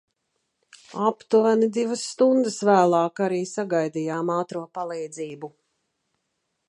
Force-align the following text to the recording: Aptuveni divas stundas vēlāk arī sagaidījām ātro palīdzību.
Aptuveni 1.09 1.67
divas 1.75 2.05
stundas 2.13 2.57
vēlāk 2.69 3.21
arī 3.29 3.43
sagaidījām 3.53 4.33
ātro 4.39 4.65
palīdzību. 4.79 5.53